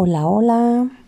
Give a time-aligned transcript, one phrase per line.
[0.00, 1.07] Hola, hola.